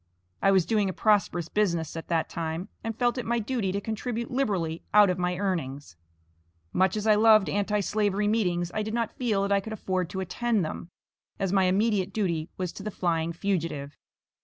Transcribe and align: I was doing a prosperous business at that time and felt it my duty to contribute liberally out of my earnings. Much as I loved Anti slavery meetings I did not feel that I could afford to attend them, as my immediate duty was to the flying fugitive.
I 0.41 0.49
was 0.49 0.65
doing 0.65 0.89
a 0.89 0.93
prosperous 0.93 1.47
business 1.47 1.95
at 1.95 2.07
that 2.07 2.27
time 2.27 2.69
and 2.83 2.97
felt 2.97 3.19
it 3.19 3.23
my 3.27 3.37
duty 3.37 3.71
to 3.71 3.79
contribute 3.79 4.31
liberally 4.31 4.81
out 4.95 5.11
of 5.11 5.19
my 5.19 5.37
earnings. 5.37 5.95
Much 6.73 6.97
as 6.97 7.05
I 7.05 7.13
loved 7.13 7.47
Anti 7.49 7.81
slavery 7.81 8.27
meetings 8.27 8.71
I 8.73 8.81
did 8.81 8.95
not 8.95 9.11
feel 9.15 9.43
that 9.43 9.51
I 9.51 9.59
could 9.59 9.73
afford 9.73 10.09
to 10.09 10.19
attend 10.19 10.65
them, 10.65 10.89
as 11.37 11.53
my 11.53 11.65
immediate 11.65 12.13
duty 12.13 12.49
was 12.57 12.71
to 12.73 12.81
the 12.81 12.89
flying 12.89 13.31
fugitive. 13.31 13.95